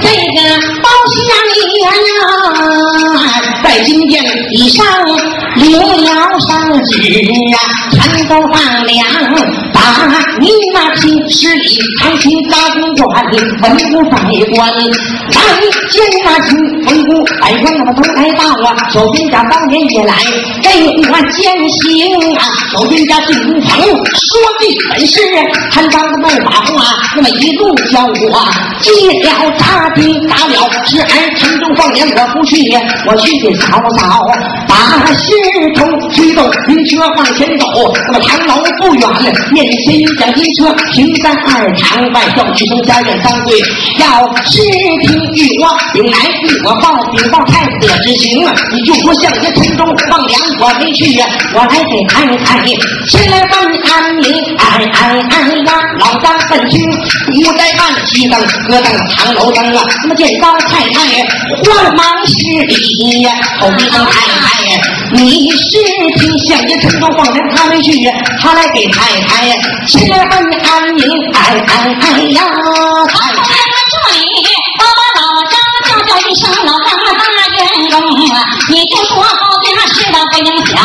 [0.00, 0.38] 这个
[0.82, 1.86] 包厢里呀
[3.62, 4.84] 在金殿以上
[5.68, 6.96] 留了上旨
[7.52, 7.56] 啊，
[7.92, 9.06] 全都放粮。
[9.74, 9.80] 把
[10.40, 13.22] 你那平十里长青大公官，
[13.62, 14.16] 文武百
[14.54, 15.38] 官来
[15.90, 18.88] 见那清风骨百官，那么都来到啊。
[18.92, 20.14] 守军家当年也来
[20.62, 20.68] 给
[21.10, 22.48] 我践行啊。
[22.72, 23.86] 守军家进宫房说
[24.58, 25.20] 的本是
[25.70, 28.48] 贪赃的卖法话，那么一路叫我
[28.80, 28.90] 接
[29.22, 32.56] 了大兵打了十二城中放言我不去，
[33.06, 34.24] 我去给嫂嫂
[35.00, 35.30] 把事
[35.74, 37.66] 通驱动军车往前走，
[38.06, 39.08] 那么唐楼不远
[39.52, 39.66] 面。
[39.86, 43.58] 先将金车停在二堂外，叫去从家院三跪，
[43.98, 44.62] 要视
[45.02, 48.44] 听玉我，领来与我报禀报太子的知情。
[48.72, 52.64] 你就说相爷城中放粮，我没去呀，我来给太太
[53.08, 54.34] 前来问安宁。
[54.58, 56.80] 哎哎哎呀，老张愤青，
[57.26, 59.84] 不在办西灯，搁灯堂楼灯啊。
[60.02, 61.24] 那么见到太太，
[61.64, 62.34] 慌忙施
[62.66, 64.48] 礼呀，头一声太太，
[65.12, 65.78] 你是
[66.18, 67.90] 听相爷城中放粮，他没去，
[68.40, 69.48] 他来给太太。
[69.86, 72.44] 十分安宁，哎哎哎呀！
[73.08, 73.50] 在
[73.90, 74.20] 这里，
[74.78, 75.54] 我把老张
[75.86, 77.20] 叫叫一声老张大
[77.56, 77.58] 员
[77.90, 77.94] 工
[78.30, 78.36] 啊！
[78.68, 79.32] 你就说好
[79.64, 80.76] 家事的不应小，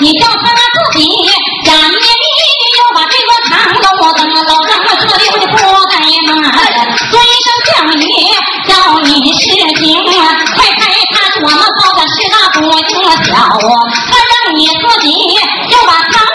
[0.00, 0.42] 你叫他
[13.34, 13.38] 啊！
[14.10, 16.30] 他让你自己又把堂楼。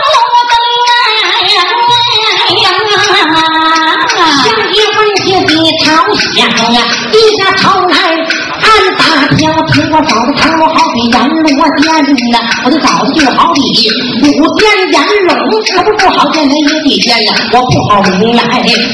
[6.35, 6.77] 呀呀，
[7.11, 7.95] 低下头来
[8.61, 8.66] 按
[8.97, 9.03] 大
[9.35, 11.47] 挑，听我嫂子看我好比阎罗
[11.81, 11.83] 殿
[12.31, 13.59] 呐，我的嫂子就好比
[14.21, 14.95] 五殿阎
[15.27, 15.31] 龙，
[15.73, 18.41] 可不不好见人也得见呀，我不好明来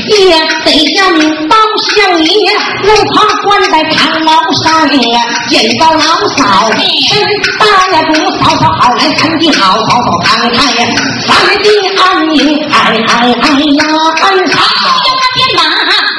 [0.07, 0.19] 也
[0.65, 2.51] 得叫你包相爷，
[2.85, 4.31] 我怕关在堂楼
[4.63, 5.99] 上呀，见到老
[6.37, 6.71] 嫂
[7.09, 7.21] 身
[7.59, 10.81] 大呀，姑嫂嫂好来三弟好，嫂嫂看看呀，
[11.27, 12.75] 三弟安宁，哎
[13.07, 13.09] 哎
[13.41, 13.85] 哎呀，
[14.21, 14.55] 安嫂，
[15.03, 15.59] 叫他肩膀，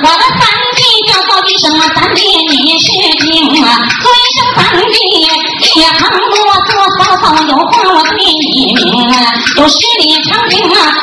[0.04, 0.40] 我的三
[0.76, 0.82] 弟。
[1.08, 1.64] 叫叫一声
[1.94, 2.86] 三弟，你是
[3.18, 3.76] 听啊？
[4.00, 4.04] 尊
[4.34, 4.60] 声三
[4.90, 4.96] 弟，
[5.76, 6.36] 也横啰
[6.68, 8.80] 嗦，嫂嫂有话我对你明
[9.12, 9.14] 啊。
[9.56, 10.94] 有十里长亭啊，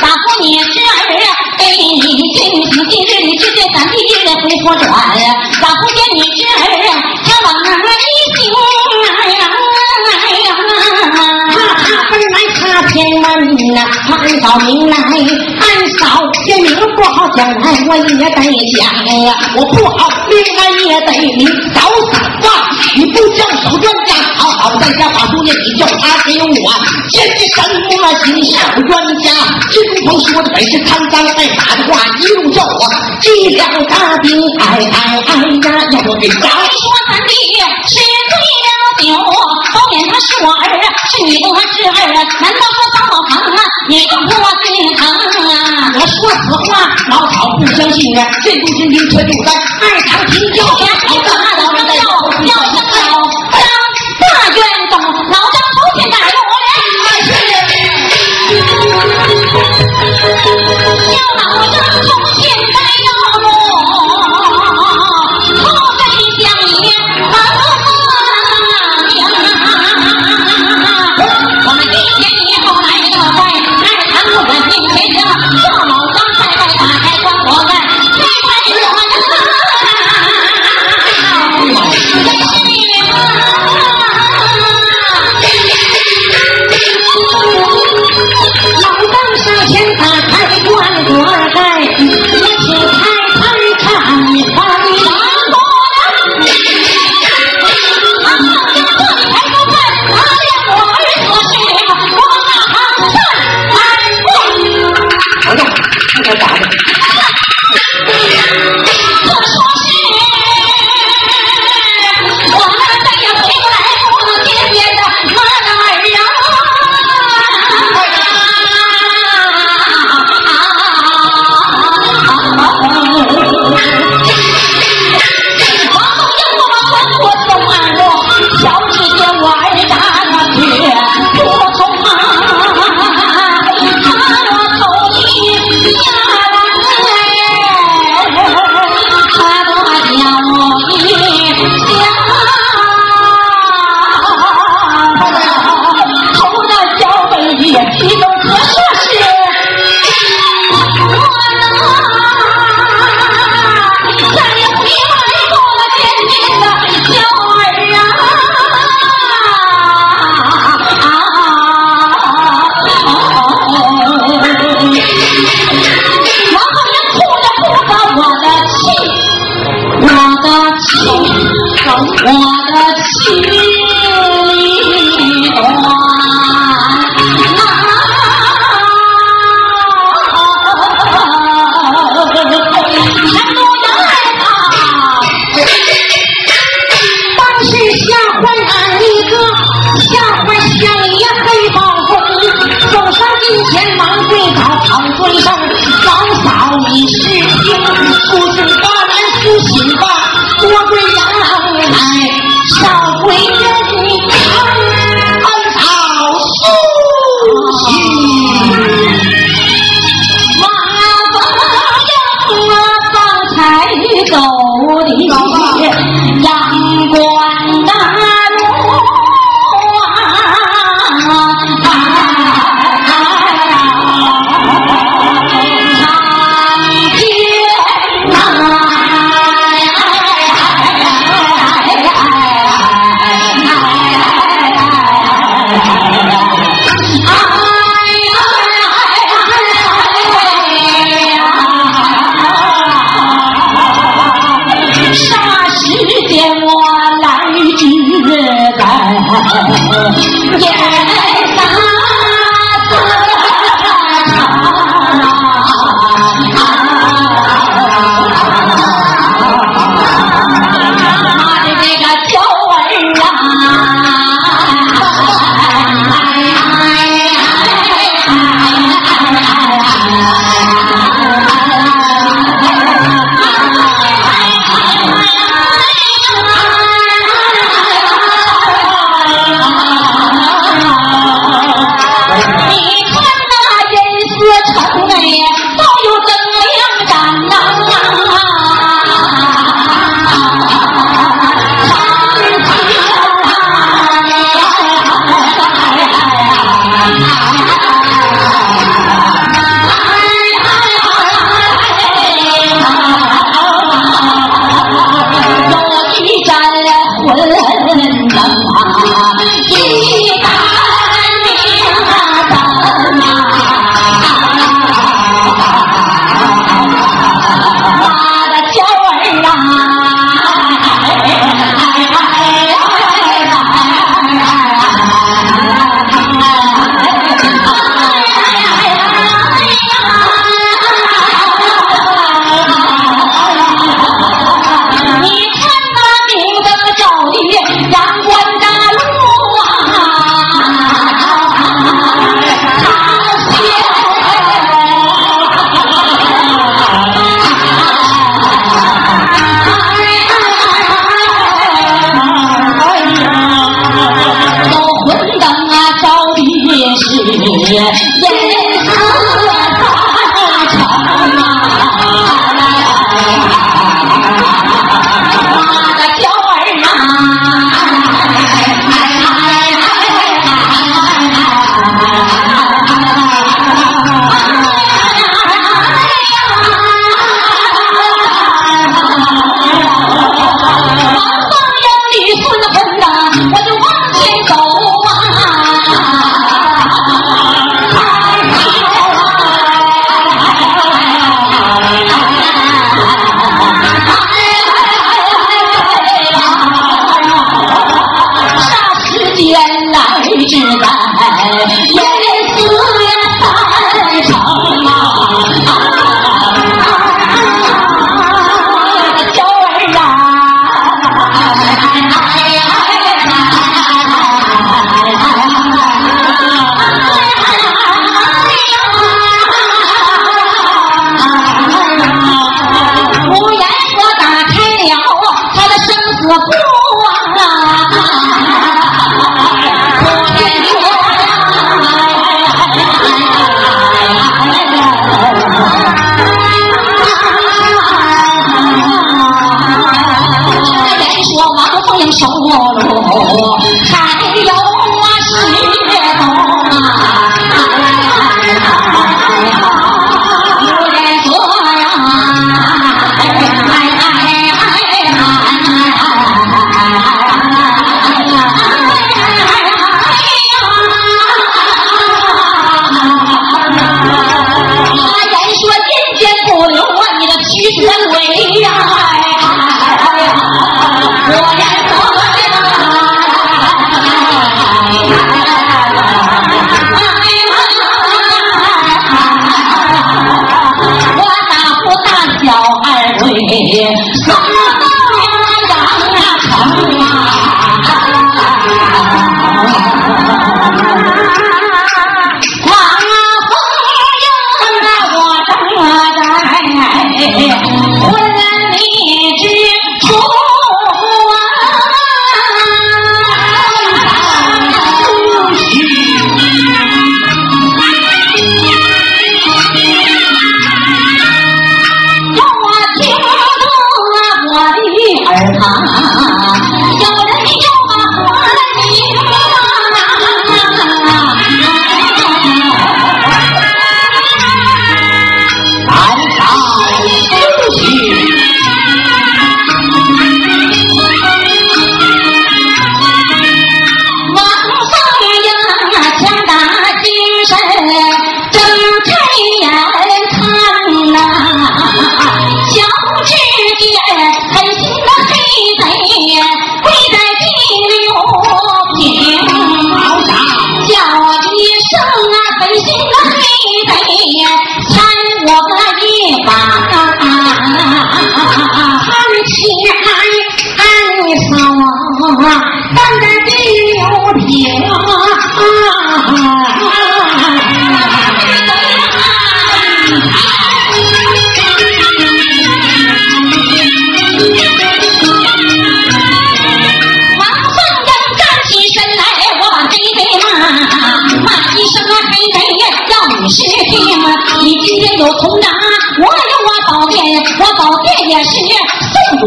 [0.00, 0.90] 大妇你侄儿
[1.58, 1.90] 给你
[2.34, 2.40] 亲，
[2.88, 4.88] 今日你去这三地地的回婆转，
[5.60, 6.60] 咋不见你侄儿
[7.24, 8.04] 他往哪里
[8.36, 8.38] 修？
[9.04, 9.42] 哎呀
[10.00, 10.12] 哎
[10.44, 10.48] 呀，
[11.48, 11.52] 他
[12.08, 13.24] 分来他偏问
[13.74, 15.64] 呐，他二嫂名来，二
[15.98, 16.02] 嫂
[16.46, 18.40] 这名不好讲来，我也得
[18.78, 18.80] 讲
[19.24, 21.80] 呀，我不好，另外也得明早
[22.12, 22.16] 死。
[22.96, 26.72] 你不叫守冤家，好好在家把书念，你叫他给我
[27.10, 27.62] 见什
[28.00, 29.30] 么心上冤家？
[29.70, 32.88] 金鹏说的本是沧桑，爱打的话，一路叫我
[33.22, 36.78] 一两大兵，哎哎哎呀，要我给咱说
[37.08, 37.32] 三弟
[37.86, 37.94] 是
[38.28, 38.32] 醉
[38.64, 39.06] 了酒，
[39.72, 40.64] 包勉他是我儿，
[41.10, 41.90] 是你的侄儿，
[42.40, 42.62] 难道？
[42.78, 44.66] 嫂嫂疼啊，你就我心
[44.96, 45.92] 疼啊！
[45.94, 48.26] 我说此话，老嫂不相信啊！
[48.42, 50.64] 这部金兵车就在二堂听教，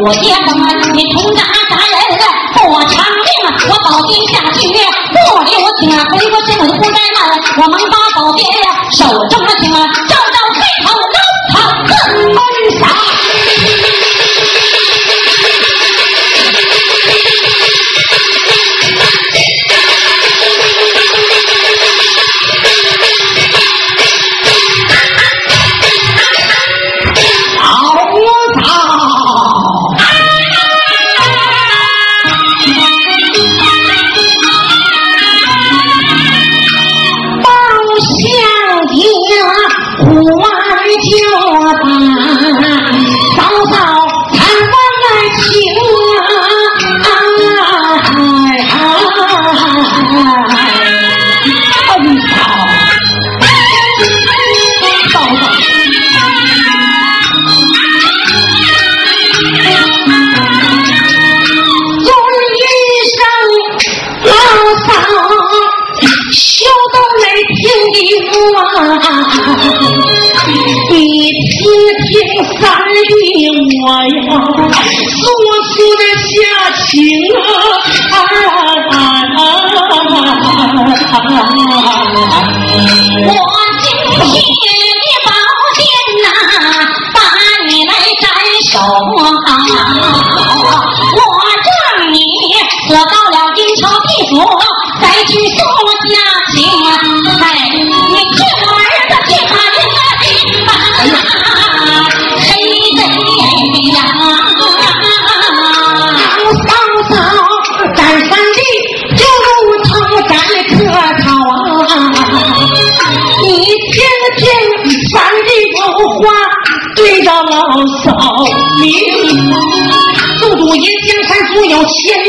[0.04, 1.96] 我爹怎么你通达杀人
[2.54, 2.58] 不
[2.90, 3.30] 偿命？
[3.70, 5.82] 我宝剑下去不留情，
[6.18, 7.18] 回国之母不怠慢，
[7.58, 8.46] 我忙把宝剑
[8.92, 9.41] 手中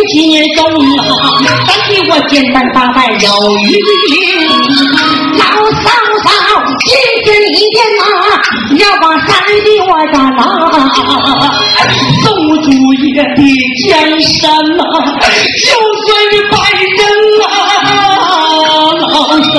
[0.08, 0.58] 千斤重
[0.98, 1.04] 啊！
[1.66, 3.28] 咱给我简单打败有
[3.58, 3.80] 余力。
[5.38, 5.40] 老
[5.82, 5.86] 嫂
[6.24, 6.26] 嫂，
[6.86, 6.90] 今
[7.24, 8.02] 天一天呐，
[8.78, 9.30] 要把山
[9.64, 10.38] 地我打拿。
[12.22, 12.24] 宋
[12.62, 13.18] 主爷的
[13.88, 13.90] 江
[14.20, 14.40] 山
[14.76, 14.80] 呐，
[15.62, 15.66] 就
[16.06, 17.00] 算是败人
[17.46, 17.46] 啊，
[18.98, 19.06] 老
[19.52, 19.56] 嫂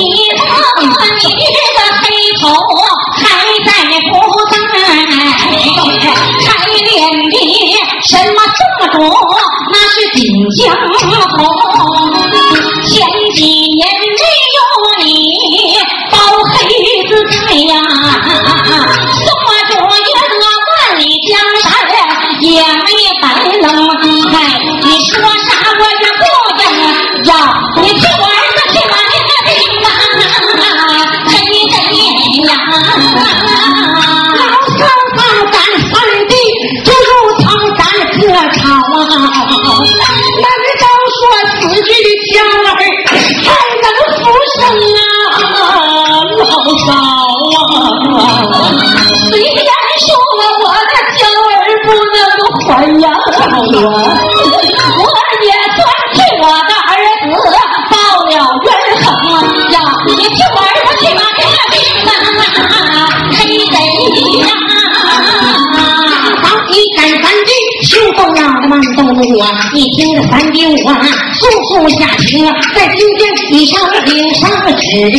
[71.79, 75.09] 不下情啊，在今天你上顶上旨，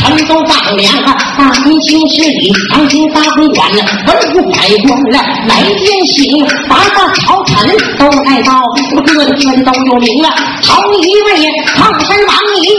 [0.00, 5.00] 城中放粮啊，大明清事里，当今大公馆，文武百官
[5.46, 10.34] 来见行，八大朝臣都来到，各个个的都有名啊。
[10.70, 12.70] 头一位唐山王爷，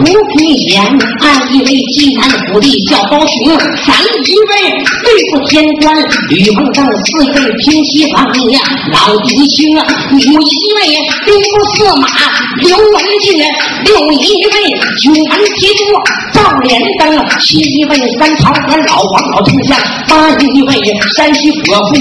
[0.00, 0.04] 胡
[0.36, 0.84] 皮贤；
[1.22, 4.52] 二一位济南府地叫高雄；三一位
[5.02, 5.96] 对付天官
[6.28, 8.58] 吕蒙正；四位平西王爷
[8.92, 12.06] 老狄青啊；五一位兵部司马
[12.60, 13.40] 刘文俊；
[13.84, 14.52] 六一位
[15.00, 15.80] 九门提督
[16.34, 19.74] 赵连登；七一位三朝元老王老丞相；
[20.06, 20.74] 八一位
[21.16, 21.94] 山西国父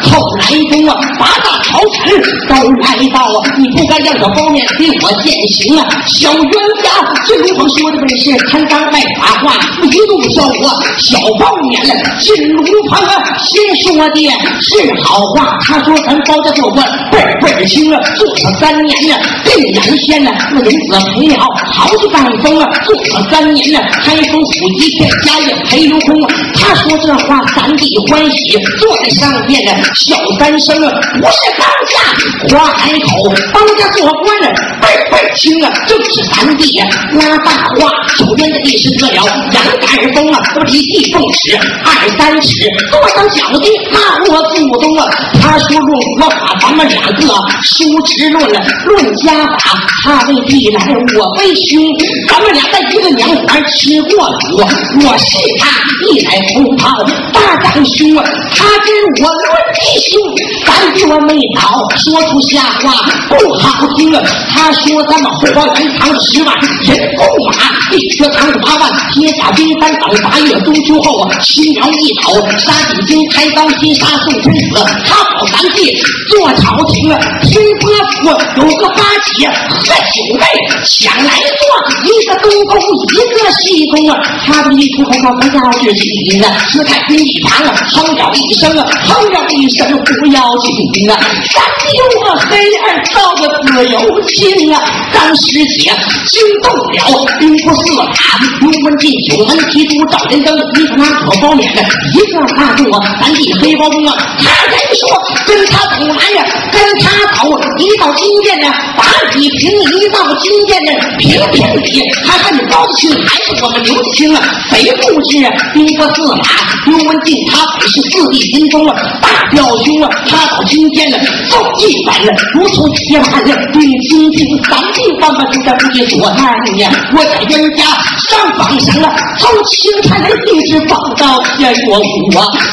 [0.00, 2.08] 后来中啊；八大朝臣
[2.48, 3.44] 都来到啊！
[3.58, 5.86] 你不该让这包面给我践行啊！
[6.08, 6.90] 小冤家，
[7.26, 10.70] 这如同说的本是贪赃卖法话，一路叫我
[11.00, 13.14] 小报年了进炉旁啊！
[13.44, 14.20] 先说的
[14.60, 21.36] 是好话，他说咱包家做官辈辈清啊，做了三年了，定然县呢，那人子赔了
[21.72, 26.34] 好几百封啊，做了三年了，开封府一片家业赔留空啊。
[26.54, 34.48] 他说这话，咱得欢喜，坐在上面呢，小三生啊，不是当下花海口，包家做官了
[34.84, 42.50] 辈辈清啊，正是咱弟呀，拉大话，手边的地是得了杨杆风啊，不离地凤尺二三尺，
[42.90, 45.08] 多少小弟骂我祖宗啊。
[45.40, 47.26] 他说论国法，咱们两个
[47.62, 50.86] 叔侄论了，论家法，他为弟来，
[51.18, 51.82] 我为兄，
[52.28, 54.58] 咱们俩在一个娘怀吃过苦，
[55.06, 55.68] 我是他
[56.12, 60.20] 一来红袍大长兄啊，他跟我论弟兄，
[60.66, 62.92] 咱说没倒，说出瞎话
[63.28, 64.22] 不好听啊。
[64.50, 67.54] 他说咱们后花园藏了十万人工马，
[67.90, 75.92] 地车藏了八万，铁甲兵三等八月中秋后啊，新苗一倒，杀进京开刀先杀宋天子，他保三弟
[76.30, 78.28] 坐朝廷啊，天波府
[78.60, 79.02] 有个八
[79.36, 80.44] 姐和九妹，
[80.84, 81.62] 想来做
[82.04, 82.80] 一个东宫
[83.12, 91.18] 一个西宫啊，他的一出口号不要紧啊，撕开军衣旁啊，哼叫一声啊，哼了一声不要紧啊，
[91.52, 94.80] 三弟我黑儿造个自由情啊，
[95.12, 95.90] 当时姐
[96.26, 98.12] 惊动了兵部四马
[98.60, 101.82] 刘文进，九门提督赵连登，一个拿可包脸的，
[102.14, 105.08] 一个拿住啊，三弟黑包公啊，他人说
[105.46, 114.42] 跟他走来呀，跟他走，一到金殿呢，把李平一到金殿呢，平平理，他看你高清还是我们刘子清啊？
[114.70, 115.38] 谁不知
[115.72, 116.44] 兵部四马
[116.86, 121.18] 刘文进，他可是四弟心中啊大表兄啊，他到今天呢，
[121.50, 126.42] 奏一本了，如同铁板了，对金庭三弟万万不在不知所奈
[126.78, 126.90] 呀！
[127.16, 127.84] 我在冤家
[128.28, 132.00] 上访上了，从清朝的一直放到天说我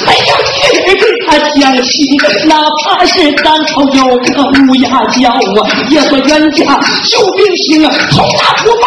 [0.06, 8.84] 没有一个人给他讲情，哪怕是当朝有个乌鸦叫啊，也说冤家救兵行啊，头大不败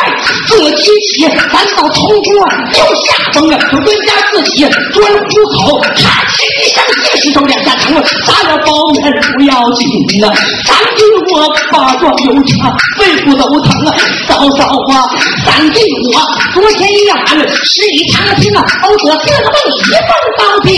[0.48, 2.34] 自己起，咱到从国
[2.72, 5.24] 又下风啊，说冤家自己钻虎
[5.56, 9.02] 口，他气一声也是手两下疼，咱了包面
[9.36, 9.88] 不要紧
[10.24, 10.32] 啊，
[10.64, 13.94] 咱给我把状有差，肺部都疼啊，
[14.26, 15.08] 嫂嫂啊，
[15.46, 15.80] 咱给
[16.12, 16.20] 我
[16.52, 17.26] 昨天一晚
[17.64, 20.72] 十里长亭啊，都说四个梦一梦到底，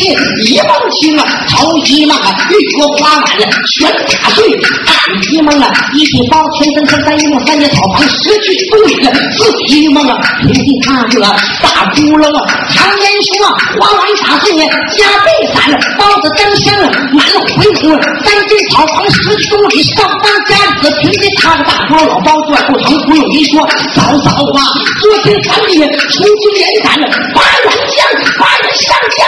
[0.45, 4.91] 一梦清啊，头一梦啊，玉国花满了全打碎，二
[5.31, 11.21] 一梦啊，一品包天生生三一梦三间草房十句东岭了，四一梦啊，平地踏个
[11.63, 13.47] 大窟窿啊，常言说
[13.81, 24.61] 花完打碎加倍散了，包子灯香啊，满回笼三间草房十公里上当家子，平地踏个大包老包钻不成，不用你说，嫂嫂啊，
[25.03, 25.69] 昨天咱们
[26.11, 27.99] 出京连斩了八员将，
[28.39, 29.19] 八员上将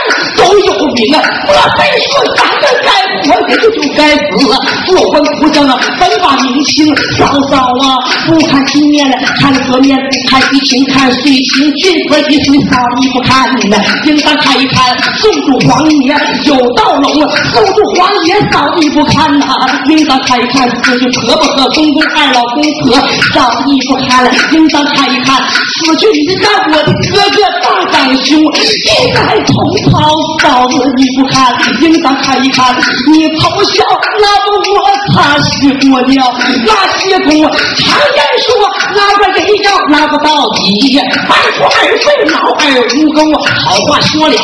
[0.44, 2.90] 都有名啊，莫非说咱们该
[3.28, 4.46] 我也就该死？
[4.86, 9.98] 做官不正啊，本把明清，嫂嫂啊，不看情面了，看河面，
[10.30, 19.46] 看衣情，看水情，君子一岁扫你不看呐，应当看一看宋主皇爷有道龙啊，宋主皇爷扫你不看呐，
[19.88, 22.96] 应当看一看死去婆婆和公公二老公婆
[23.34, 32.74] 扫你不看了，应当看一看死去你的我的哥哥大长兄，一代同袍嫂子你不看，应当看一看。
[33.12, 33.84] 你你偷笑，
[34.20, 38.54] 那不我擦洗过了，那些功常言说，
[38.94, 40.96] 那个人要拿不到底，
[41.28, 42.62] 半途而废，老二
[42.94, 43.18] 无功。
[43.64, 44.36] 好话说了，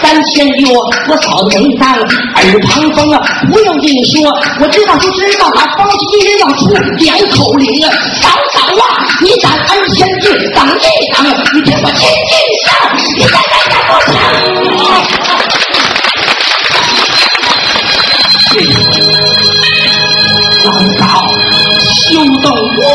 [0.00, 0.72] 三千六，
[1.08, 3.20] 我嫂子能当耳旁风啊！
[3.52, 4.22] 不用跟你说，
[4.60, 6.68] 我知道就知道，俺包起一人要出
[7.04, 7.92] 两口灵啊，
[8.22, 11.22] 嫂嫂啊，你攒二千句，等一等，
[11.54, 12.32] 你听我亲近
[12.64, 12.72] 上，
[13.18, 13.36] 你再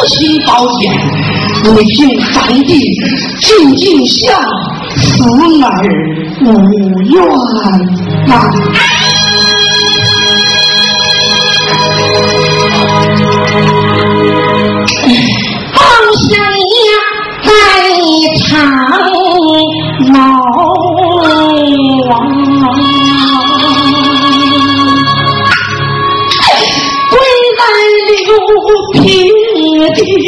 [0.08, 0.82] 心宝剑，
[1.76, 2.80] 你听咱弟
[3.41, 4.39] 静静下，
[4.96, 5.67] 死而
[6.41, 6.48] 无
[7.12, 7.15] 怨
[8.28, 8.32] 呐。
[15.74, 15.80] 放
[16.15, 16.70] 下你
[17.43, 17.50] 在
[18.48, 18.48] 长
[20.13, 20.15] 楼
[29.97, 30.27] 地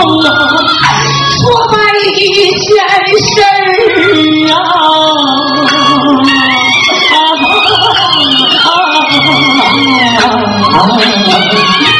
[0.00, 0.30] 庆功啊，
[1.40, 1.76] 说把
[2.08, 3.52] 一件事儿
[4.50, 4.56] 啊。
[11.82, 11.99] 啊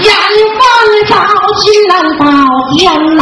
[0.00, 0.12] 眼
[0.58, 0.64] 望
[1.08, 1.12] 到
[1.56, 2.24] 金兰宝
[2.76, 2.84] 剑
[3.16, 3.20] 呐，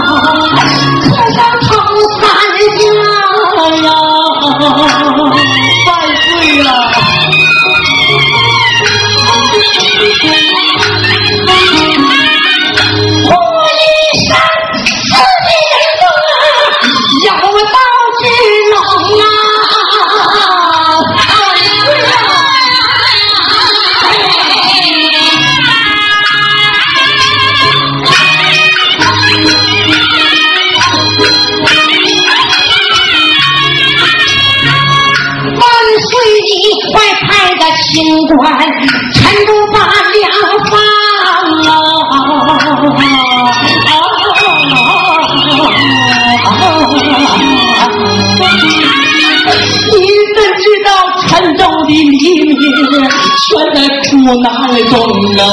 [54.28, 54.98] 我哪里懂
[55.38, 55.46] 啊？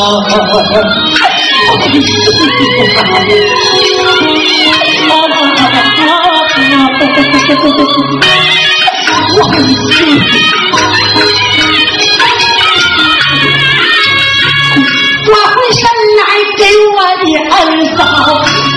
[15.26, 15.82] 我回身
[16.18, 16.22] 来
[16.58, 16.62] 给
[16.94, 17.56] 我的儿
[17.96, 18.00] 嫂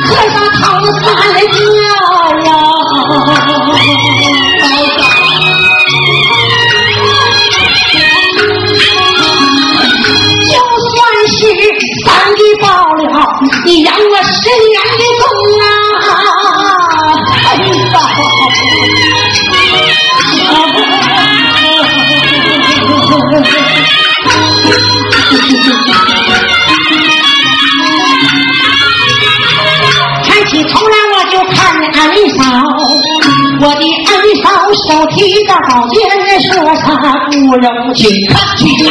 [0.06, 0.64] 磕上头
[1.02, 1.84] 三下
[2.44, 2.48] 呀！
[30.24, 31.56] 抬起头来我就看
[31.94, 31.98] 二
[32.36, 32.38] 嫂，
[33.60, 34.46] 我的二嫂
[34.86, 35.94] 手提着宝剑，
[36.42, 36.84] 说啥
[37.30, 38.00] 不容情。
[38.28, 38.88] 看起来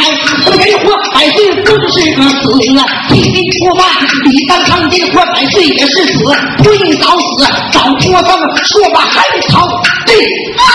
[0.56, 2.42] 人活百岁不是个死
[2.78, 3.80] 啊，替你出马，
[4.24, 6.24] 李当长金活百岁也是死，
[6.62, 7.24] 不应早死。
[7.72, 8.30] 早脱生，
[8.64, 9.14] 说吧海
[9.48, 9.66] 草
[10.06, 10.10] 对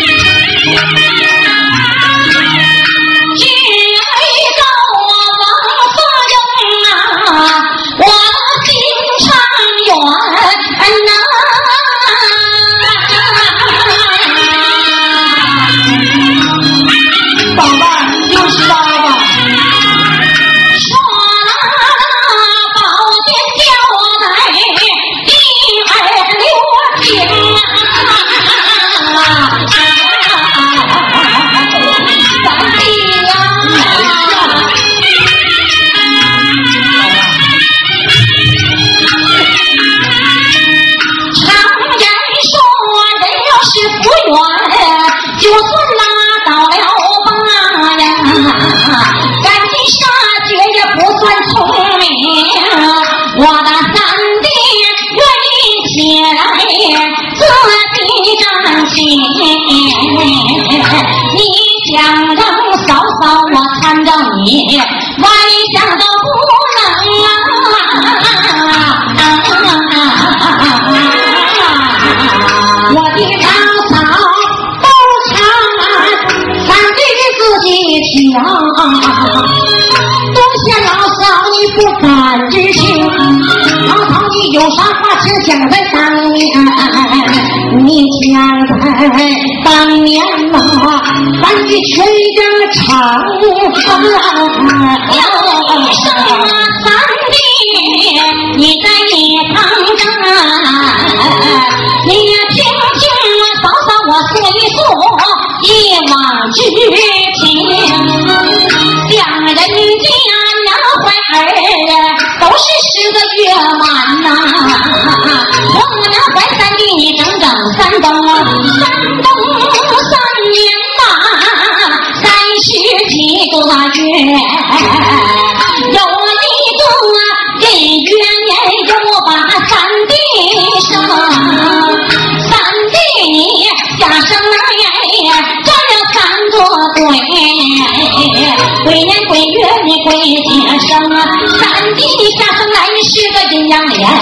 [93.41, 94.19] 不长要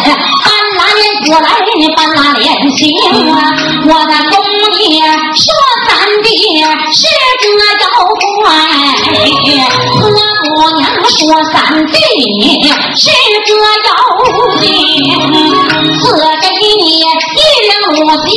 [0.03, 2.79] 半拉脸过来你半拉脸行，
[3.85, 4.35] 我的公
[4.79, 5.01] 爷
[5.35, 5.43] 说
[5.87, 5.89] 咱
[6.21, 6.27] 爹
[6.93, 6.99] 是
[7.57, 7.85] 个妖
[8.37, 8.43] 怪。
[9.99, 11.17] 婆姑娘说
[11.51, 11.53] 三
[11.87, 11.93] 弟
[12.95, 13.01] 是
[13.45, 13.51] 个
[13.85, 13.89] 妖
[14.61, 14.63] 精，
[15.99, 16.01] 赐
[16.41, 16.45] 给
[16.77, 16.83] 你
[17.91, 18.29] 一两母鸡，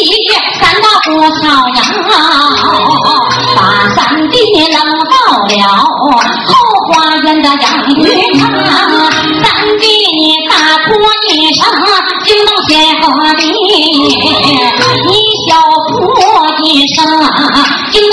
[0.59, 1.11] 三大不
[1.41, 1.79] 草羊，
[3.55, 3.61] 把
[3.95, 4.35] 三弟
[4.71, 4.75] 扔
[5.11, 5.15] 到
[5.47, 6.51] 了后
[6.89, 7.99] 花园的养鱼
[8.39, 8.41] 场。
[9.43, 9.45] 三
[9.79, 9.83] 弟
[10.17, 10.53] 你大
[10.87, 10.89] 哭
[11.29, 11.61] 一声，
[12.25, 12.71] 惊动天
[13.03, 15.13] 和地，你
[15.47, 15.51] 小
[15.89, 15.93] 哭
[16.65, 16.99] 一声，
[17.91, 18.13] 惊动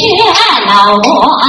[0.00, 1.47] 那吃雪老婆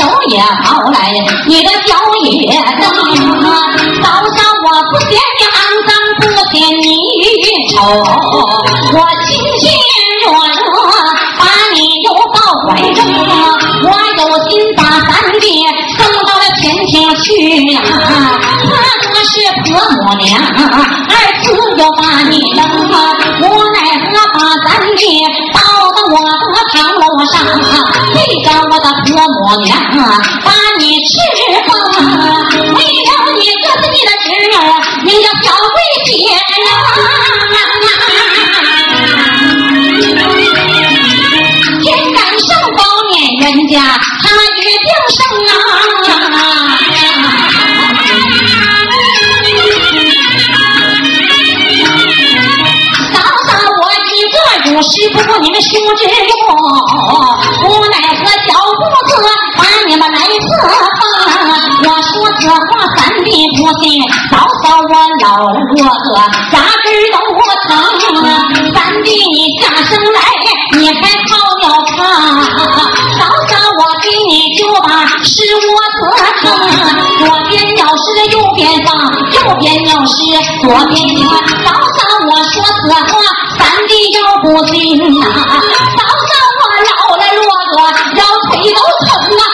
[0.00, 1.12] 手也好来，
[1.46, 2.82] 你的脚也蹬。
[4.02, 6.88] 嫂嫂，我不嫌你肮脏，不嫌你
[7.74, 7.76] 丑，
[8.96, 9.28] 我轻
[9.60, 9.62] 牵
[10.24, 10.78] 弱弱
[11.38, 11.40] 把
[11.74, 12.40] 你又抱。
[12.68, 12.98] 怀中，
[13.84, 15.10] 我有心把三
[15.40, 15.64] 弟
[15.96, 17.24] 送到了前厅去
[17.72, 17.80] 呀。
[17.80, 18.74] 他
[19.08, 19.32] 可是
[19.64, 21.46] 婆母娘，儿子
[21.78, 22.58] 又把你扔，
[23.40, 25.00] 我奈何把三弟
[25.54, 25.58] 抱
[25.90, 26.14] 到我
[26.52, 27.34] 的堂楼上，
[28.12, 29.68] 背着我的婆母娘
[30.44, 31.10] 把你吃
[31.66, 31.70] 疯，
[32.74, 34.54] 为了你这是你的侄女，
[35.04, 36.38] 名叫小桂姐呀。
[43.40, 43.80] 人家
[44.22, 45.50] 他约定生啊，
[53.12, 53.14] 嫂
[53.46, 53.48] 嫂
[53.80, 53.82] 我
[54.14, 54.36] 一个
[54.70, 56.49] 乳师不过你们兄知用，
[63.70, 66.18] 三弟不信，嫂嫂我老了罗哥，
[66.52, 67.16] 牙根都
[67.68, 67.70] 疼
[68.24, 68.26] 啊。
[68.74, 70.18] 三弟你下生来，
[70.76, 71.30] 你还好
[71.60, 71.98] 尿炕，
[73.16, 76.02] 嫂嫂我给你就把是我子
[76.42, 76.44] 疼。
[77.20, 78.02] 左边尿湿
[78.32, 78.90] 右边放，
[79.30, 80.14] 右边尿湿
[80.62, 81.22] 左边清。
[81.28, 83.12] 嫂嫂我说此话，
[83.56, 87.78] 三弟要不信呐，嫂嫂我老了罗哥，
[88.18, 89.44] 腰腿都疼啊。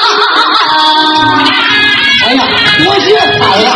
[2.26, 2.40] 哎呀，
[2.83, 3.70] 多谢惨了！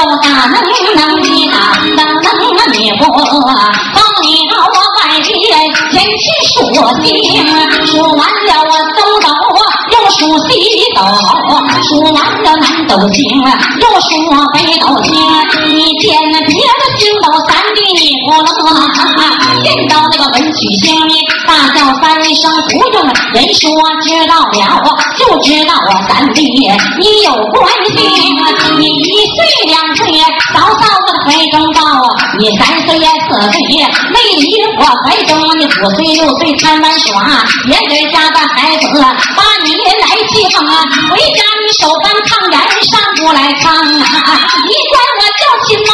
[0.00, 0.56] 你，又大能
[0.96, 1.54] 能的大
[1.94, 3.18] 能能你不帮
[4.22, 5.28] 你到我外边，
[5.90, 6.56] 人去数
[7.02, 7.06] 星，
[7.86, 9.60] 数完了我东斗啊，
[9.92, 10.50] 又数西
[10.94, 11.00] 斗，
[11.84, 13.18] 数完了南斗星，
[13.80, 14.08] 又数
[14.52, 15.08] 北斗星，
[15.68, 18.44] 你见别的星斗三弟你不乐，
[19.62, 20.86] 见到那个文曲星
[21.46, 22.02] 大叫三
[22.34, 23.02] 声不用
[23.34, 23.70] 人说
[24.02, 24.48] 知道了，
[25.18, 26.38] 就知道我三弟
[26.98, 27.90] 你有关系，
[28.78, 29.80] 你一岁两，
[32.40, 38.88] 你三岁呀四岁呀没离我怀中，你五岁六岁贪玩耍，别人家的孩子
[39.36, 40.56] 把你来欺负，
[41.12, 42.56] 回家你手翻炕沿
[42.88, 44.08] 上不来炕啊，
[44.64, 45.92] 你管我叫亲妈，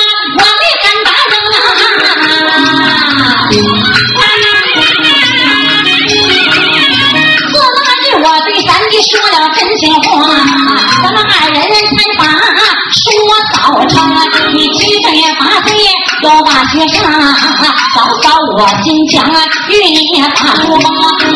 [16.75, 20.27] 又把学上，早早我心想啊，与你把
[20.57, 20.87] 书包，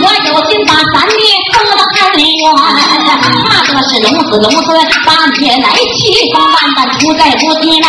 [0.03, 1.15] 我有心把咱的
[1.53, 2.45] 送到翰林院，
[3.47, 4.67] 怕的是龙子龙孙
[5.07, 7.87] 把你来欺，万般出在不提奈，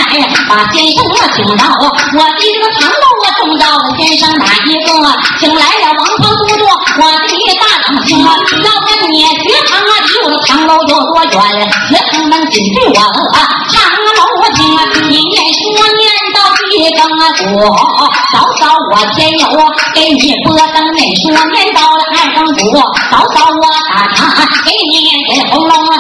[0.47, 4.89] 把先生我请到，我的这个堂楼我中到了先生哪一个？
[5.39, 6.63] 请来了王袍都督，
[6.99, 7.17] 我的
[7.60, 11.69] 大长兄，要问你学堂啊离我的堂楼有多远？
[11.89, 12.99] 学堂门紧对我的
[16.91, 17.01] 更
[17.58, 17.75] 多，
[18.34, 19.45] 早早我天有
[19.93, 22.62] 给你拨灯你说念到了二更鼓，
[23.12, 23.62] 早早我
[23.93, 24.19] 打他
[24.65, 24.93] 给你
[25.27, 25.93] 点红灯啊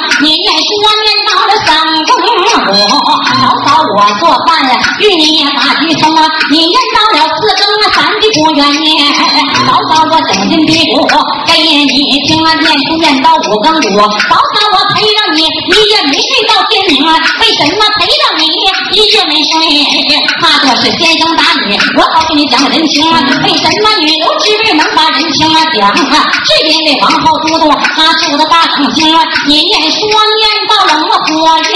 [2.71, 2.97] 更多，
[3.41, 4.63] 早早我做饭
[4.99, 6.09] 与你念大鸡虫，
[6.49, 9.13] 你念到了四更三的不愿念，
[9.65, 11.03] 早早我整进嘀咕
[11.45, 18.47] 给你听啊，念书念到五更多，早早我陪着你一夜没睡到天明啊，为什么陪着你
[18.95, 19.51] 一夜没睡？
[20.41, 26.23] 怕的是先生打你，我好给你讲人情啊，为什么女流之辈能把人情啊讲啊？
[26.45, 31.71] 是因为王后都督他住的大长青啊，你念书念到了我国人，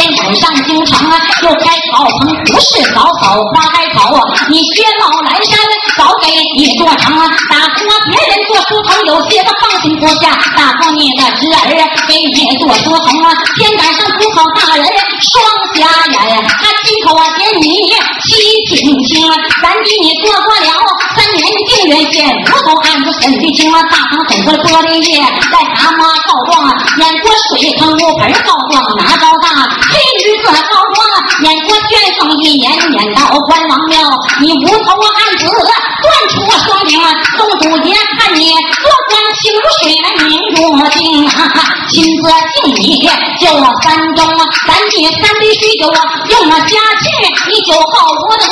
[0.00, 5.58] 天晚上京城啊又开草棚，不是草草花开草啊，你薛老南山
[5.98, 9.39] 早给你做成啊，打破别人做书童有些
[9.82, 11.72] 心不下，打破你的侄儿
[12.06, 14.86] 给你做书童啊，天赶上土考大人。
[15.20, 15.42] 双
[15.74, 17.92] 瞎眼，他亲口啊嫌你
[18.24, 18.30] 七
[18.66, 20.66] 品清，三弟你做过了
[21.14, 29.48] 三年的定远县五头案子审的清啊，大堂审过了玻璃叶，在蛤蟆告状啊，演过水坑木盆告状拿着大
[29.80, 30.52] 黑驴子告
[30.94, 31.09] 状，
[31.42, 33.98] 演过旋风一年演到关王庙，
[34.40, 41.48] 你无头案子断出双顶啊，宋祖爷看你做官清如水来明如镜啊，
[41.88, 42.22] 亲自
[42.54, 43.08] 敬你
[43.40, 43.46] 就
[43.82, 47.04] 三盅啊，咱你三杯水酒啊，用了下去
[47.48, 48.44] 你酒后无德，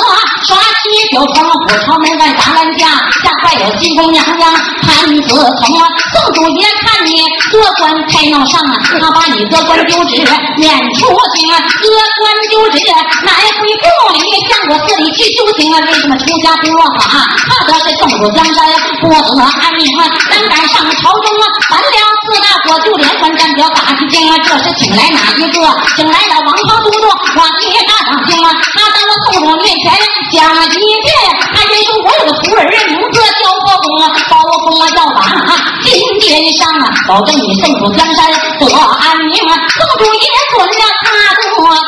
[0.47, 2.87] 耍起酒疯虎朝门外打拦架，
[3.23, 4.51] 吓坏了金宫娘娘
[4.81, 10.15] 潘子从啊，宋祖爷看你做官太闹上啊，他把你做官丢职
[10.57, 11.05] 撵出
[11.35, 11.87] 京啊，得
[12.19, 12.85] 官丢职是
[13.25, 17.27] 乃回故里向我寺里去修行啊，为什么出家不落法？
[17.47, 18.63] 怕的是众主江山
[19.01, 25.59] 不得安宁啊，胆敢上朝中啊，反了四大国就连环战表打击京啊，这是请来哪一个？
[25.95, 29.91] 请来了王朝都督我的大长兄啊，他在我宋主面前
[30.31, 31.09] 讲一遍，
[31.51, 35.19] 他先说我有个徒儿名字叫包公啊，包公啊要把
[35.83, 40.21] 金殿上啊，保证你宋主江山得安宁啊，宋主爷
[40.55, 40.83] 准了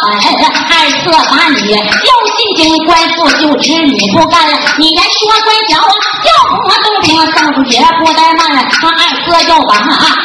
[0.02, 4.42] 本，二次把你要进京官复就职你不干，
[4.78, 5.94] 你连说乖巧啊，
[6.26, 6.30] 要
[6.66, 9.72] 我东平宋主也不怠慢，他二次要把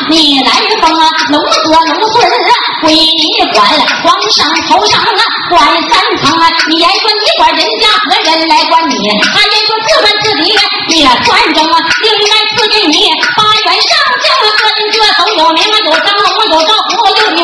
[0.08, 0.50] 你来
[0.80, 2.52] 封啊，龙子龙孙啊
[2.82, 3.66] 归你管，
[4.02, 8.96] 皇上头上啊管三层啊，你言说你管人家何人来管你？
[9.32, 10.56] 他言说自管自己
[11.00, 13.92] 也算中啊，另外赐给你八元上
[14.24, 16.95] 将啊，个人这都有名啊，有张龙有赵虎，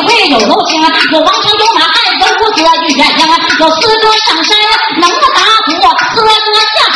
[0.03, 3.23] 有李逵有柔情，有王城有马，汉有五色玉鸳鸯，
[3.59, 4.51] 有四哥上山
[4.99, 5.71] 能打鼓，
[6.13, 6.27] 四哥
[6.75, 6.95] 下海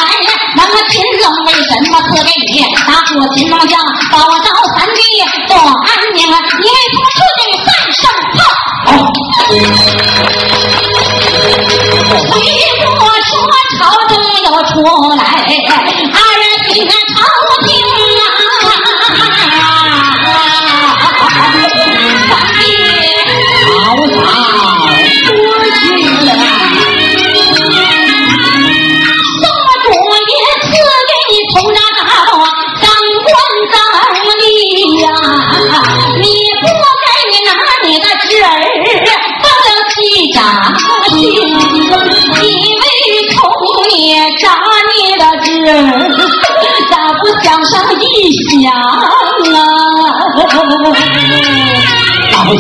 [0.56, 2.54] 能擒龙，为什么赐给你
[2.86, 3.80] 打鼓擒龙将，
[4.12, 5.00] 保着三弟
[5.48, 6.20] 多安宁？
[6.28, 8.00] 你为什么出定三声
[8.36, 8.40] 炮？
[12.28, 12.32] 虽
[12.84, 12.86] 不
[13.24, 13.32] 说
[13.80, 14.12] 朝中
[14.44, 14.72] 又出
[15.16, 15.20] 来
[45.68, 48.78] 咋不想上一想啊？
[52.32, 52.56] 大不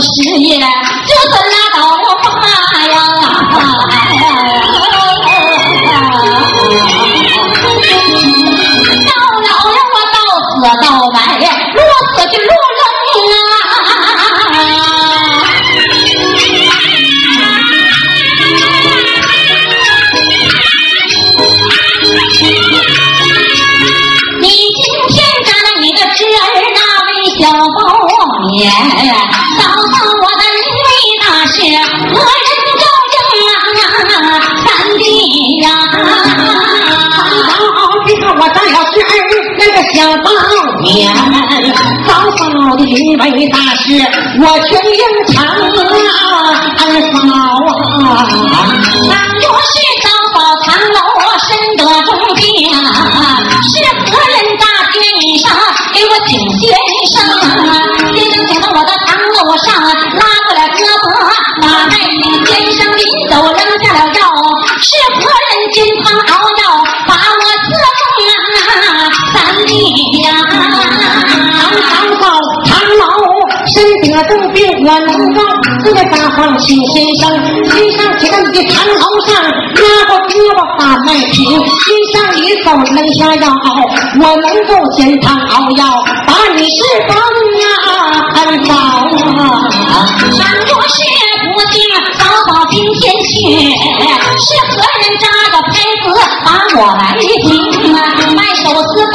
[0.00, 0.29] Dios
[42.96, 43.00] 巧。
[43.36, 43.94] 为大师，
[44.40, 45.09] 我全应
[74.20, 75.40] 身得重病，我能够
[75.84, 77.30] 这个大方请先生，
[77.70, 81.36] 先生请到你的堂楼上，拉过胳膊把脉评，
[81.80, 83.48] 先生一走扔下药，
[84.20, 85.84] 我能够煎汤熬药，
[86.26, 87.16] 把你侍奉
[87.60, 87.64] 呀，
[88.34, 88.74] 二嫂
[89.40, 89.64] 啊！
[90.20, 90.96] 倘若是
[91.52, 91.80] 不幸，
[92.18, 93.32] 嫂嫂今天雪，
[94.40, 96.06] 是何人扎个牌子
[96.44, 96.48] 把
[96.78, 97.02] 我来
[97.42, 97.48] 请？
[98.36, 99.14] 卖手撕半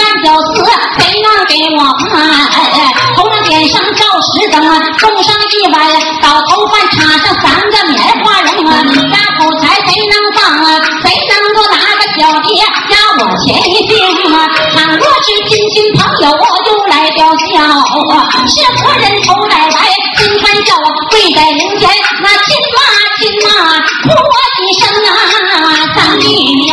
[18.48, 21.90] 是何人头哪来金川叫我跪在灵前
[22.22, 22.78] 那亲妈
[23.18, 23.50] 亲妈
[24.04, 25.12] 哭我几声啊
[25.96, 26.72] 三弟呀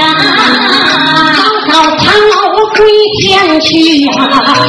[1.34, 2.34] 早早长老
[2.76, 2.84] 归
[3.20, 4.12] 天去呀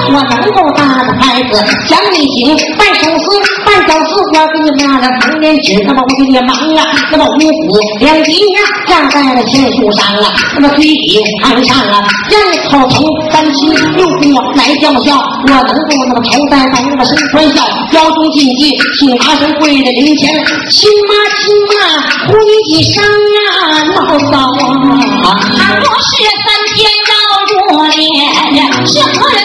[0.08, 1.52] 我能够打的孩子
[1.90, 3.10] 想你行拜寿
[3.66, 20.34] 半小时，我给你拿了三年纸，那么我给你忙啊，那么五虎两吉呀，站在了前树上啊，那么嘴里喊上啊，人头头三七六过来叫嚣，我能够那么头戴白那么身穿孝，腰中禁忌，请马身跪在灵前，
[20.70, 21.74] 亲妈亲妈，
[22.28, 25.38] 呼你几声啊，老嫂啊，
[25.80, 27.14] 不是三天绕
[27.50, 27.52] 入
[27.92, 27.98] 殓，
[28.88, 29.38] 是何人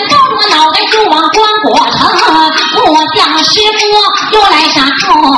[4.59, 5.38] 傅又来杀头，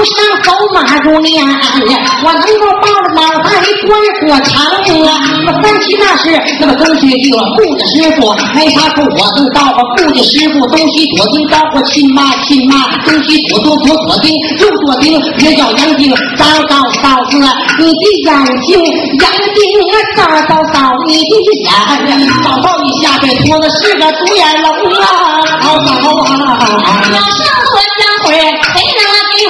[0.00, 1.44] 在头上走马如年，
[2.24, 3.50] 我能够抱着脑袋
[3.86, 4.56] 关过城
[5.06, 5.20] 啊！
[5.44, 6.24] 那三七那是
[6.58, 12.74] 那么东西去了，顾家师傅没啥事，我都到了顾家师傅东西左丁招呼亲妈亲妈，
[13.04, 17.36] 东西左左左左丁右左丁，也叫杨丁，早早嫂子，
[17.78, 18.32] 你的眼
[18.62, 18.80] 睛
[19.20, 19.24] 杨
[19.54, 21.32] 丁啊，早早嫂你的
[21.64, 21.68] 眼，
[22.42, 25.04] 嫂嫂你下边拖的是个独眼龙啊，
[25.62, 25.90] 嫂嫂
[26.24, 26.32] 啊！
[27.12, 27.40] 要上
[27.70, 28.99] 我香会，谁能给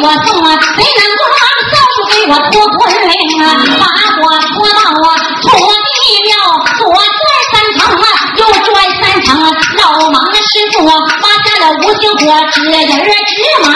[0.03, 0.59] 我送啊？
[0.77, 1.23] 谁能帮
[1.71, 3.45] 扫帚给我拖魂灵啊？
[3.79, 3.85] 把
[4.23, 6.33] 我拖到啊土地庙，
[6.79, 6.99] 左转
[7.53, 9.53] 三层啊，右转三层啊。
[9.77, 12.21] 老王师傅啊，发下了五行火，
[12.53, 13.33] 纸人儿纸
[13.63, 13.69] 马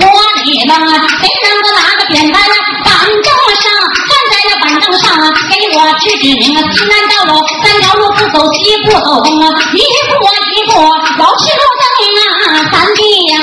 [0.00, 0.04] 火
[0.44, 0.92] 里扔啊。
[1.18, 2.54] 谁能够拿个扁担啊，
[2.84, 3.24] 板凳
[3.56, 3.64] 上
[4.08, 10.12] 站在那板凳上啊，给我指指明啊，西南道路三条路不走西不走东啊，一步
[10.52, 10.72] 一步
[11.18, 12.13] 要吃路灯啊，
[12.74, 13.38] 三弟呀、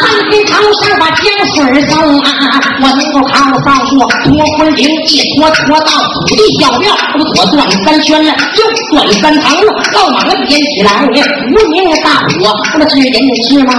[0.00, 2.32] 三天堂上把江水送啊，
[2.80, 8.64] 我能够扛着扫帚脱魂灵，一脱脱到土地小庙，我左转三圈了，右
[8.96, 13.12] 转三堂了，老马点起来，无名大火，那么指人
[13.46, 13.74] 指马，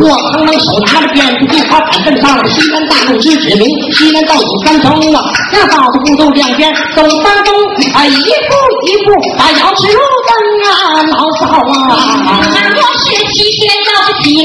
[0.00, 7.52] 我旁边手拿着鞭子，就靠板凳上了，西南大路之指明，西南道有三条路啊，那道子不走两边走当中，
[7.92, 8.56] 啊一步
[8.88, 10.32] 一步把瑶池路灯
[10.72, 12.32] 啊，老嫂啊。
[12.76, 13.06] 我是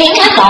[0.02, 0.42] 领我走，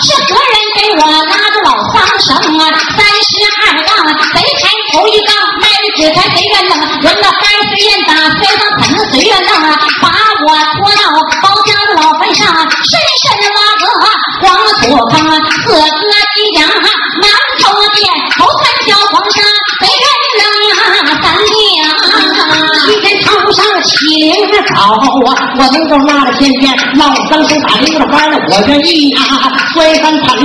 [0.00, 1.94] 是何人给我拉着老桑
[2.24, 2.72] 绳啊？
[2.96, 9.76] 三十二杠，谁抬头一杠，卖的纸牌谁愿弄，轮到该随愿打，随到疼随愿弄啊！
[24.64, 29.20] 灵早啊，我能够拉着天天老三手打铃的班了，我愿意啊！
[29.72, 30.44] 摔三盘子，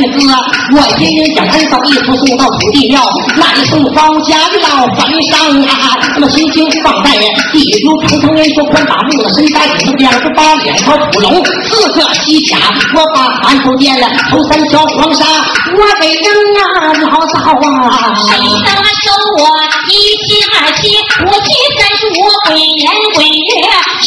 [0.76, 3.02] 我天天想恩嫂一出送到土地庙，
[3.38, 5.98] 那一送包家的老坟上啊！
[6.16, 7.12] 那么心情放在
[7.54, 12.58] 地如长城人说宽大木的身大体，两只八两条土龙，四个西甲，
[12.96, 16.28] 我把馒头垫了，头三条黄沙，我给扔
[16.60, 18.14] 啊，老嫂啊！
[18.28, 18.38] 谁
[18.76, 19.08] 能收
[19.38, 19.48] 我
[19.88, 19.92] 一
[20.26, 20.90] 七二七
[21.26, 22.12] 我七三十五
[22.46, 23.50] 鬼年鬼月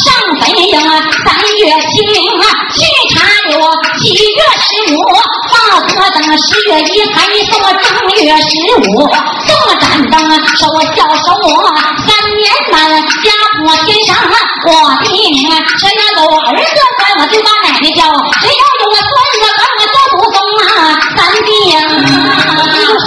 [0.03, 2.44] 上坟营啊，三月清明啊
[2.74, 2.80] 去
[3.14, 3.61] 茶柳，
[3.98, 4.03] 七
[4.34, 5.55] 月十五报
[5.86, 7.16] 科等，十月一还
[7.50, 7.86] 送正
[8.24, 8.82] 月十五
[9.46, 11.46] 送我盏灯啊，收我孝收我
[12.05, 12.42] 三年
[12.72, 12.74] 满
[13.22, 14.34] 家破天上啊，
[14.66, 14.70] 我
[15.05, 18.03] 的名啊，谁要有儿子管我就把奶奶叫，
[18.40, 21.74] 谁要有我孙子管我叫祖宗啊，三弟呀、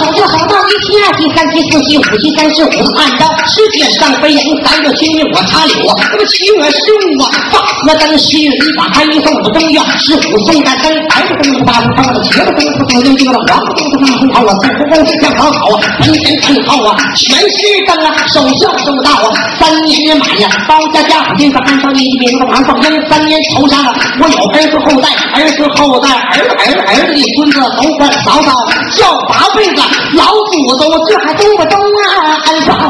[0.00, 2.68] 手就手到一七二七三七四七五七三十五，
[2.98, 5.76] 按照世界上飞人三个星月我插柳，
[6.12, 17.56] 那么七月十五啊，八和灯十月一把开一送我正月十五送诞生，儿子灯八不到了，茄子灯不灯六定了，王子灯不灯好啊，三十灯要好好啊，门前看好啊，全是
[17.86, 28.52] 灯啊，守孝守到啊，三年也满呀，包家家父亲和汉朝一名的王放英，三年头上啊，我有儿子后代，儿子后代，儿子儿子儿子的孙子都管嫂嫂
[28.96, 29.82] 叫八辈子，
[30.16, 32.40] 老祖宗这还懂不懂啊？
[32.44, 32.80] 俺嫂啊！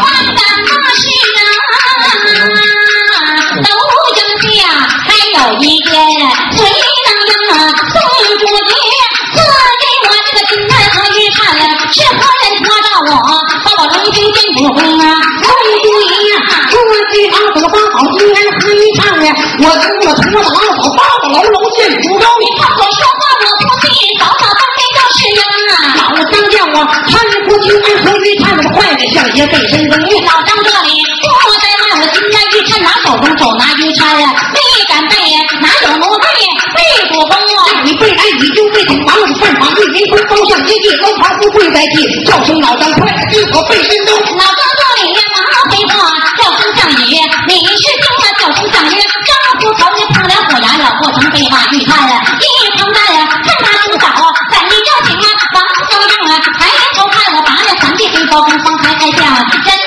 [0.00, 1.02] 万般大事
[1.36, 1.72] 啊，
[3.62, 3.68] 都
[4.16, 4.18] 应
[4.54, 4.58] 下，
[5.06, 5.90] 还有一件
[6.56, 7.74] 谁能应啊？
[7.90, 7.94] 宋
[8.38, 8.96] 主爷
[9.32, 9.36] 赐
[9.80, 11.38] 给我这个金钗和玉钗，
[11.92, 13.12] 是何人托着我，
[13.64, 15.02] 把我龙精进不公啊？
[15.42, 15.44] 宋
[15.82, 16.34] 主爷呀，
[16.72, 16.76] 我
[17.12, 19.28] 这堂怎么把好金人喝一唱呀？
[19.60, 22.24] 我跟我拖着老嫂，抱着楼楼进福州。
[22.40, 24.49] 你看我说话我不信，早早当面就是应啊！
[24.49, 24.49] 老
[26.80, 29.96] 张叫我看不清俺和玉钗，那么坏的像爷背身子。
[30.08, 30.88] 你老张这里
[31.20, 34.58] 不在骂我金钗玉钗拿手中手拿玉钗呀，没
[34.88, 36.26] 敢背呀，哪有奴婢
[36.74, 37.82] 背不崩啊？
[37.84, 44.12] 你背来你就背顶房子犯法律人空高向接地楼爬不跪在地，叫声老张快，一口背身都。
[44.14, 44.62] 老张
[58.30, 59.79] 高跟方鞋，爱跳舞。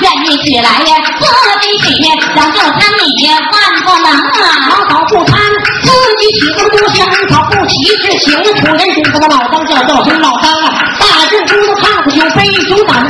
[0.00, 1.24] 愿意起来呀，自
[1.62, 1.86] 己起，
[2.34, 3.04] 让就餐你
[3.50, 5.38] 饭不能啊，老早不贪，
[5.82, 7.72] 自己起个多香，早不起
[8.02, 10.64] 是请土人主这个老张叫叫声老张啊，
[10.98, 13.06] 大正姑子胖子酒杯酒胆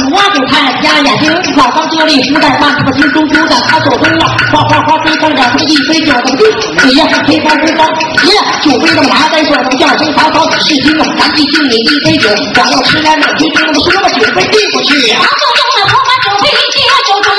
[0.82, 6.44] 家眼睛，老张这里不在慢，他心中揪的他手中了，哗哗哗飞上两一杯酒怎么地？
[6.86, 7.86] 你呀，黑方黑方，
[8.24, 15.26] 耶，酒杯的麻在手中叫声曹操是听啊，咱弟敬你一杯酒，我要吃来美酒，这么说了酒杯递过去啊。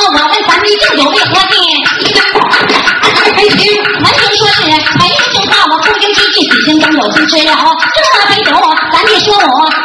[0.08, 1.47] 我们三弟敬酒为何？
[6.98, 7.54] 有心吃了
[7.94, 8.02] 这
[8.34, 8.52] 杯酒，
[8.92, 9.44] 三弟说我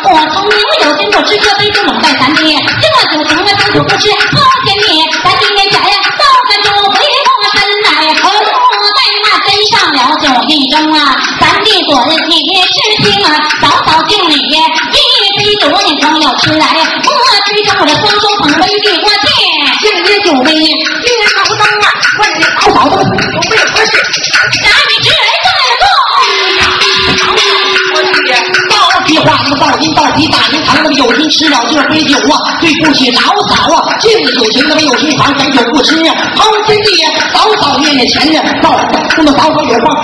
[0.09, 5.77] 我从明有心不吃这杯酒，冷待三弟这酒情啊酒酒不吃好甜蜜，三弟面前
[6.17, 8.25] 倒个酒回过身来，我
[8.97, 12.33] 待那斟上了酒一盅啊，咱弟左的你
[12.65, 14.57] 是听啊，早早敬你一
[15.37, 17.13] 杯酒，你朋友吃来，我
[17.45, 19.29] 推着我的双手捧杯递过去。
[19.83, 20.65] 敬你酒杯，你
[21.29, 23.93] 老张啊，问你老嫂子有没有合适？
[24.63, 25.12] 咱你吃
[29.57, 36.15] 到底话那么到今到底大明堂那么有心吃了这杯酒啊，对不起老嫂啊，敬酒行那么有心肠，咱酒不吃呀。
[36.37, 38.75] 好兄弟，老嫂念念前呢，到
[39.11, 40.03] 这么老早有话，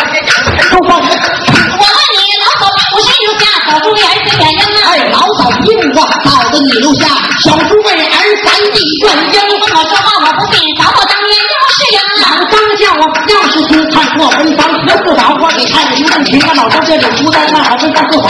[0.60, 0.96] 说话。
[0.96, 4.90] 我问你，老嫂不是留下小猪儿子原因啊？
[4.90, 7.06] 哎，老嫂应话，嫂子你留下
[7.44, 9.38] 小猪为儿三弟愿应。
[9.60, 11.98] 我说话我不信，嫂嫂当年要是呀。
[12.18, 16.52] 老张叫我要是听看过文章，何不着我给看一正情啊。
[16.54, 18.28] 老张这里不在那，还正在做好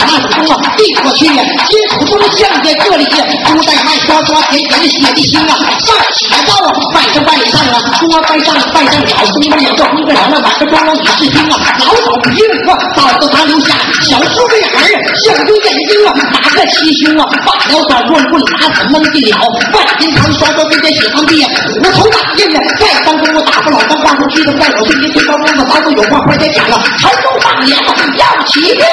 [4.19, 5.55] 在外刷刷甜甜血的心啊。
[5.79, 11.57] 上起刀啊，拜上拜上啊，桌拜上拜上了，兄弟们做一个两个满个装装你是听啊。
[11.79, 14.81] 老嫂不应我，嫂子他留下小叔的儿，
[15.23, 19.37] 相对眼睛啊，打个七星啊，罢了短棍棍打死闷进了，
[19.73, 21.49] 万金堂刷刷跟在血堂地啊。
[21.83, 26.83] 无头大印呢，在当中我打发老张挂出去的，在我身边最高公子，老子有话快点讲啊！
[26.99, 28.83] 陈州上言要起兵，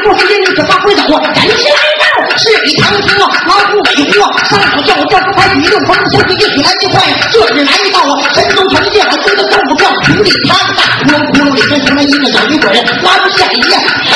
[0.00, 2.04] 不是到府中过时间，这发挥走啊，人生一道
[2.36, 12.72] 是比长青啊，老虎尾乎啊，上手叫我叫不开，一路风相对一起来就快，这日来到啊，神州城界还真的够不上，平地他大窟窿窟窿里边成了一个小女鬼，
[13.02, 14.09] 拉不下一夜，黑道中啊，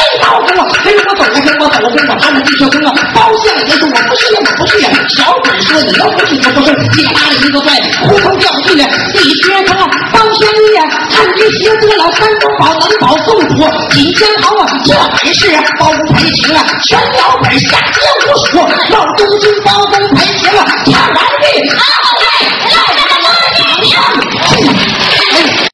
[1.44, 4.80] 跟我走啊，跟我走啊，跟我他们地车中啊，包相爷说我不去，我不去，
[5.16, 7.72] 小鬼说你要不去就不是，借他的一个怪，
[8.02, 9.74] 扑通掉进了地学他，
[10.12, 10.80] 包相爷
[11.10, 15.46] 看这邪得了山东宝能宝宋土锦江豪啊，这本事
[15.78, 18.58] 包公赔情啊，全老本下江无数，
[18.90, 20.03] 老东京包公，